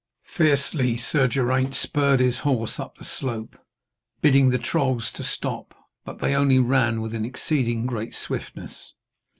[0.35, 3.55] Fiercely Sir Geraint spurred his horse up the slope,
[4.19, 8.93] bidding the trolls to stop, but they only ran with an exceeding great swiftness.